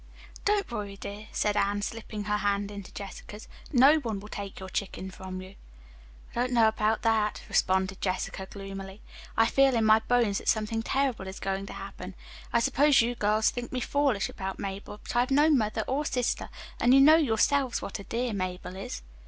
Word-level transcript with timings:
'""Don't 0.45 0.71
worry, 0.71 0.97
dear," 0.97 1.27
said 1.31 1.55
Anne, 1.55 1.83
slipping 1.83 2.23
her 2.23 2.37
hand 2.37 2.71
into 2.71 2.91
Jessica's. 2.91 3.47
"No 3.71 3.97
one 3.99 4.19
will 4.19 4.29
take 4.29 4.59
your 4.59 4.65
one 4.65 4.73
chicken 4.73 5.11
from 5.11 5.43
you." 5.43 5.53
"I 6.31 6.33
don't 6.33 6.53
know 6.53 6.67
about 6.67 7.03
that," 7.03 7.43
responded 7.47 8.01
Jessica 8.01 8.47
gloomily. 8.47 9.01
"I 9.37 9.45
feel 9.45 9.75
in 9.75 9.85
my 9.85 9.99
bones 9.99 10.39
that 10.39 10.47
something 10.49 10.81
terrible 10.81 11.27
is 11.27 11.39
going 11.39 11.67
to 11.67 11.73
happen. 11.73 12.15
I 12.51 12.61
suppose 12.61 13.01
you 13.03 13.13
girls 13.13 13.51
think 13.51 13.71
me 13.71 13.79
foolish 13.79 14.27
about 14.27 14.57
Mabel, 14.57 14.99
but 15.03 15.15
I've 15.15 15.29
no 15.29 15.51
mother 15.51 15.83
or 15.87 16.03
sister, 16.03 16.49
and 16.79 16.95
you 16.95 16.99
know 16.99 17.17
yourselves 17.17 17.83
what 17.83 17.99
a 17.99 18.03
dear 18.03 18.33
Mabel 18.33 18.75
is." 18.75 19.03